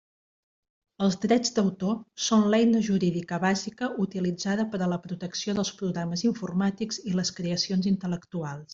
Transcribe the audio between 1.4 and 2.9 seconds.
d'autor són l'eina